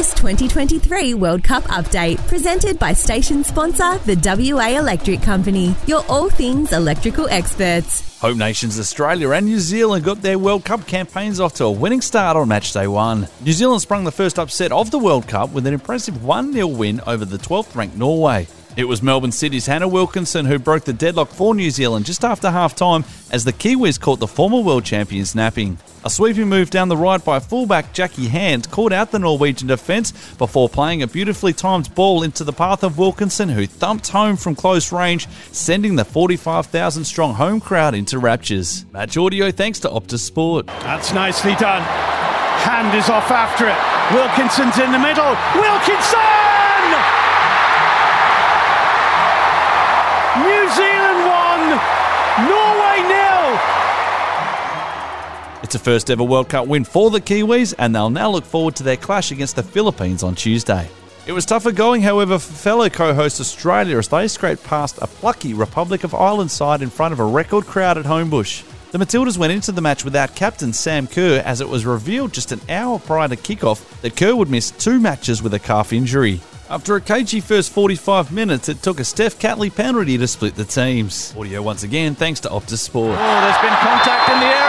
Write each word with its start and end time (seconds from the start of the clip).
This 0.00 0.14
2023 0.14 1.12
World 1.12 1.44
Cup 1.44 1.62
update, 1.64 2.16
presented 2.26 2.78
by 2.78 2.94
station 2.94 3.44
sponsor, 3.44 3.98
the 4.06 4.16
WA 4.54 4.78
Electric 4.78 5.20
Company, 5.20 5.74
your 5.86 6.02
all 6.08 6.30
things 6.30 6.72
electrical 6.72 7.28
experts. 7.28 8.18
Home 8.20 8.38
nations 8.38 8.80
Australia 8.80 9.28
and 9.32 9.44
New 9.44 9.58
Zealand 9.58 10.06
got 10.06 10.22
their 10.22 10.38
World 10.38 10.64
Cup 10.64 10.86
campaigns 10.86 11.38
off 11.38 11.52
to 11.56 11.64
a 11.64 11.70
winning 11.70 12.00
start 12.00 12.38
on 12.38 12.48
match 12.48 12.72
day 12.72 12.86
one. 12.86 13.28
New 13.42 13.52
Zealand 13.52 13.82
sprung 13.82 14.04
the 14.04 14.10
first 14.10 14.38
upset 14.38 14.72
of 14.72 14.90
the 14.90 14.98
World 14.98 15.28
Cup 15.28 15.50
with 15.50 15.66
an 15.66 15.74
impressive 15.74 16.24
1 16.24 16.54
0 16.54 16.66
win 16.68 17.02
over 17.06 17.26
the 17.26 17.36
12th 17.36 17.76
ranked 17.76 17.98
Norway. 17.98 18.48
It 18.78 18.84
was 18.84 19.02
Melbourne 19.02 19.32
City's 19.32 19.66
Hannah 19.66 19.86
Wilkinson 19.86 20.46
who 20.46 20.58
broke 20.58 20.84
the 20.84 20.94
deadlock 20.94 21.28
for 21.28 21.54
New 21.54 21.70
Zealand 21.70 22.06
just 22.06 22.24
after 22.24 22.50
half 22.50 22.74
time 22.74 23.04
as 23.30 23.44
the 23.44 23.52
Kiwis 23.52 24.00
caught 24.00 24.18
the 24.18 24.26
former 24.26 24.60
world 24.60 24.86
champions 24.86 25.34
napping. 25.34 25.76
A 26.02 26.08
sweeping 26.08 26.48
move 26.48 26.70
down 26.70 26.88
the 26.88 26.96
right 26.96 27.22
by 27.22 27.40
fullback 27.40 27.92
Jacqui 27.92 28.28
Hand 28.28 28.70
caught 28.70 28.92
out 28.92 29.10
the 29.10 29.18
Norwegian 29.18 29.68
defence 29.68 30.12
before 30.36 30.68
playing 30.68 31.02
a 31.02 31.06
beautifully 31.06 31.52
timed 31.52 31.94
ball 31.94 32.22
into 32.22 32.42
the 32.42 32.54
path 32.54 32.82
of 32.82 32.96
Wilkinson, 32.96 33.50
who 33.50 33.66
thumped 33.66 34.08
home 34.08 34.36
from 34.36 34.54
close 34.54 34.92
range, 34.92 35.28
sending 35.52 35.96
the 35.96 36.04
45,000 36.04 37.04
strong 37.04 37.34
home 37.34 37.60
crowd 37.60 37.94
into 37.94 38.18
raptures. 38.18 38.86
Match 38.92 39.18
audio 39.18 39.50
thanks 39.50 39.78
to 39.80 39.88
Optus 39.88 40.20
Sport. 40.20 40.66
That's 40.66 41.12
nicely 41.12 41.54
done. 41.56 41.82
Hand 41.82 42.96
is 42.96 43.10
off 43.10 43.30
after 43.30 43.68
it. 43.68 43.76
Wilkinson's 44.14 44.78
in 44.78 44.92
the 44.92 44.98
middle. 44.98 45.36
Wilkinson! 45.54 46.49
It's 55.70 55.76
a 55.76 55.78
first 55.78 56.10
ever 56.10 56.24
World 56.24 56.48
Cup 56.48 56.66
win 56.66 56.82
for 56.82 57.10
the 57.10 57.20
Kiwis, 57.20 57.74
and 57.78 57.94
they'll 57.94 58.10
now 58.10 58.28
look 58.28 58.44
forward 58.44 58.74
to 58.74 58.82
their 58.82 58.96
clash 58.96 59.30
against 59.30 59.54
the 59.54 59.62
Philippines 59.62 60.24
on 60.24 60.34
Tuesday. 60.34 60.90
It 61.28 61.32
was 61.32 61.46
tougher 61.46 61.70
going, 61.70 62.02
however, 62.02 62.40
for 62.40 62.52
fellow 62.52 62.88
co 62.88 63.14
host 63.14 63.40
Australia 63.40 63.96
as 63.96 64.08
they 64.08 64.26
scraped 64.26 64.64
past 64.64 64.98
a 65.00 65.06
plucky 65.06 65.54
Republic 65.54 66.02
of 66.02 66.12
Ireland 66.12 66.50
side 66.50 66.82
in 66.82 66.90
front 66.90 67.12
of 67.12 67.20
a 67.20 67.24
record 67.24 67.66
crowd 67.66 67.98
at 67.98 68.04
Homebush. 68.04 68.64
The 68.90 68.98
Matildas 68.98 69.38
went 69.38 69.52
into 69.52 69.70
the 69.70 69.80
match 69.80 70.04
without 70.04 70.34
captain 70.34 70.72
Sam 70.72 71.06
Kerr 71.06 71.40
as 71.46 71.60
it 71.60 71.68
was 71.68 71.86
revealed 71.86 72.32
just 72.32 72.50
an 72.50 72.60
hour 72.68 72.98
prior 72.98 73.28
to 73.28 73.36
kickoff 73.36 74.00
that 74.00 74.16
Kerr 74.16 74.34
would 74.34 74.50
miss 74.50 74.72
two 74.72 74.98
matches 74.98 75.40
with 75.40 75.54
a 75.54 75.60
calf 75.60 75.92
injury. 75.92 76.40
After 76.68 76.96
a 76.96 77.00
cagey 77.00 77.40
first 77.40 77.72
45 77.72 78.32
minutes, 78.32 78.68
it 78.68 78.82
took 78.82 78.98
a 78.98 79.04
Steph 79.04 79.38
Catley 79.38 79.74
penalty 79.74 80.18
to 80.18 80.26
split 80.26 80.56
the 80.56 80.64
teams. 80.64 81.32
Audio 81.36 81.62
once 81.62 81.84
again, 81.84 82.16
thanks 82.16 82.40
to 82.40 82.48
Optus 82.48 82.78
Sport. 82.78 83.16
Oh, 83.18 83.40
there's 83.40 83.58
been 83.58 83.78
contact 83.78 84.30
in 84.30 84.40
the 84.40 84.46
area, 84.46 84.59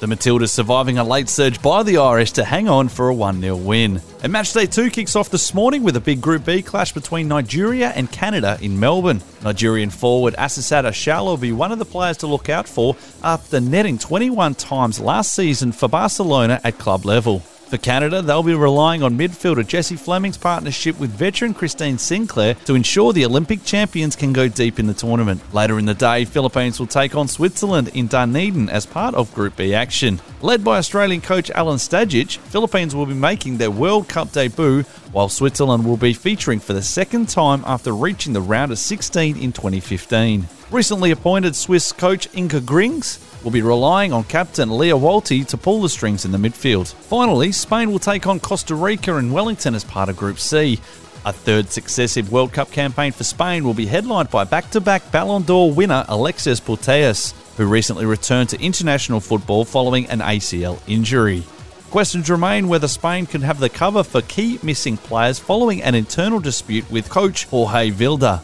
The 0.00 0.06
Matildas 0.06 0.48
surviving 0.48 0.96
a 0.96 1.04
late 1.04 1.28
surge 1.28 1.60
by 1.60 1.82
the 1.82 1.98
Irish 1.98 2.32
to 2.32 2.42
hang 2.42 2.70
on 2.70 2.88
for 2.88 3.10
a 3.10 3.14
1 3.14 3.42
0 3.42 3.54
win. 3.56 4.00
And 4.22 4.32
match 4.32 4.54
day 4.54 4.64
2 4.64 4.88
kicks 4.88 5.14
off 5.14 5.28
this 5.28 5.52
morning 5.52 5.82
with 5.82 5.94
a 5.94 6.00
big 6.00 6.22
Group 6.22 6.46
B 6.46 6.62
clash 6.62 6.94
between 6.94 7.28
Nigeria 7.28 7.90
and 7.90 8.10
Canada 8.10 8.56
in 8.62 8.80
Melbourne. 8.80 9.20
Nigerian 9.44 9.90
forward 9.90 10.34
Asisat 10.36 10.84
Oshoala 10.84 11.26
will 11.26 11.36
be 11.36 11.52
one 11.52 11.70
of 11.70 11.78
the 11.78 11.84
players 11.84 12.16
to 12.18 12.26
look 12.26 12.48
out 12.48 12.66
for 12.66 12.96
after 13.22 13.60
netting 13.60 13.98
21 13.98 14.54
times 14.54 14.98
last 15.00 15.34
season 15.34 15.70
for 15.70 15.86
Barcelona 15.86 16.62
at 16.64 16.78
club 16.78 17.04
level. 17.04 17.42
For 17.70 17.78
Canada, 17.78 18.20
they'll 18.20 18.42
be 18.42 18.54
relying 18.54 19.04
on 19.04 19.16
midfielder 19.16 19.64
Jessie 19.64 19.94
Fleming's 19.94 20.36
partnership 20.36 20.98
with 20.98 21.10
veteran 21.10 21.54
Christine 21.54 21.98
Sinclair 21.98 22.54
to 22.64 22.74
ensure 22.74 23.12
the 23.12 23.24
Olympic 23.24 23.62
champions 23.62 24.16
can 24.16 24.32
go 24.32 24.48
deep 24.48 24.80
in 24.80 24.88
the 24.88 24.92
tournament. 24.92 25.40
Later 25.54 25.78
in 25.78 25.84
the 25.84 25.94
day, 25.94 26.24
Philippines 26.24 26.80
will 26.80 26.88
take 26.88 27.14
on 27.14 27.28
Switzerland 27.28 27.86
in 27.94 28.08
Dunedin 28.08 28.68
as 28.68 28.86
part 28.86 29.14
of 29.14 29.32
Group 29.36 29.54
B 29.54 29.72
action. 29.72 30.20
Led 30.42 30.64
by 30.64 30.78
Australian 30.78 31.20
coach 31.20 31.48
Alen 31.52 31.78
Stajcic, 31.78 32.38
Philippines 32.38 32.96
will 32.96 33.06
be 33.06 33.14
making 33.14 33.58
their 33.58 33.70
World 33.70 34.08
Cup 34.08 34.32
debut, 34.32 34.82
while 35.12 35.28
Switzerland 35.28 35.86
will 35.86 35.96
be 35.96 36.12
featuring 36.12 36.58
for 36.58 36.72
the 36.72 36.82
second 36.82 37.28
time 37.28 37.62
after 37.64 37.92
reaching 37.92 38.32
the 38.32 38.40
round 38.40 38.72
of 38.72 38.80
16 38.80 39.36
in 39.36 39.52
2015. 39.52 40.48
Recently 40.70 41.10
appointed 41.10 41.56
Swiss 41.56 41.90
coach 41.90 42.30
Inka 42.30 42.64
Grings 42.64 43.18
will 43.42 43.50
be 43.50 43.60
relying 43.60 44.12
on 44.12 44.22
captain 44.22 44.70
Lia 44.70 44.94
Wälti 44.94 45.44
to 45.48 45.56
pull 45.56 45.82
the 45.82 45.88
strings 45.88 46.24
in 46.24 46.30
the 46.30 46.38
midfield. 46.38 46.94
Finally, 46.94 47.50
Spain 47.50 47.90
will 47.90 47.98
take 47.98 48.28
on 48.28 48.38
Costa 48.38 48.76
Rica 48.76 49.16
in 49.16 49.32
Wellington 49.32 49.74
as 49.74 49.82
part 49.82 50.08
of 50.08 50.16
Group 50.16 50.38
C. 50.38 50.78
A 51.24 51.32
third 51.32 51.70
successive 51.70 52.30
World 52.30 52.52
Cup 52.52 52.70
campaign 52.70 53.10
for 53.10 53.24
Spain 53.24 53.64
will 53.64 53.74
be 53.74 53.86
headlined 53.86 54.30
by 54.30 54.44
back 54.44 54.70
to 54.70 54.80
back 54.80 55.10
Ballon 55.10 55.42
d'Or 55.42 55.72
winner 55.72 56.04
Alexia 56.06 56.54
Putellas, 56.54 57.34
who 57.56 57.66
recently 57.66 58.06
returned 58.06 58.50
to 58.50 58.62
international 58.62 59.18
football 59.18 59.64
following 59.64 60.06
an 60.06 60.20
ACL 60.20 60.80
injury. 60.86 61.42
Questions 61.90 62.30
remain 62.30 62.68
whether 62.68 62.86
Spain 62.86 63.26
can 63.26 63.40
have 63.42 63.58
the 63.58 63.68
cover 63.68 64.04
for 64.04 64.22
key 64.22 64.60
missing 64.62 64.96
players 64.96 65.40
following 65.40 65.82
an 65.82 65.96
internal 65.96 66.38
dispute 66.38 66.88
with 66.92 67.10
coach 67.10 67.46
Jorge 67.46 67.90
Vilda. 67.90 68.40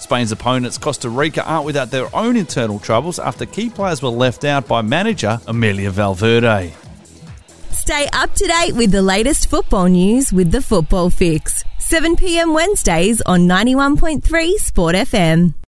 Spain's 0.00 0.32
opponents, 0.32 0.78
Costa 0.78 1.08
Rica, 1.08 1.44
aren't 1.44 1.66
without 1.66 1.90
their 1.90 2.14
own 2.14 2.36
internal 2.36 2.78
troubles 2.78 3.18
after 3.18 3.46
key 3.46 3.70
players 3.70 4.02
were 4.02 4.08
left 4.08 4.44
out 4.44 4.66
by 4.66 4.82
manager 4.82 5.40
Amelia 5.46 5.90
Valverde. 5.90 6.72
Stay 7.70 8.08
up 8.12 8.34
to 8.34 8.46
date 8.46 8.74
with 8.74 8.90
the 8.90 9.02
latest 9.02 9.48
football 9.48 9.86
news 9.86 10.32
with 10.32 10.50
the 10.50 10.62
Football 10.62 11.10
Fix. 11.10 11.64
7 11.78 12.16
p.m. 12.16 12.52
Wednesdays 12.52 13.20
on 13.22 13.48
91.3 13.48 14.54
Sport 14.54 14.94
FM. 14.94 15.54